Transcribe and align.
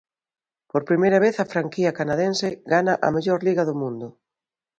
Por 0.71 0.81
vez 0.83 0.87
primeira 0.89 1.17
a 1.43 1.49
franquía 1.53 1.95
canadense 1.99 2.47
gana 2.73 2.93
a 3.05 3.07
mellor 3.15 3.39
Liga 3.47 3.63
do 3.69 3.75
mundo. 3.81 4.07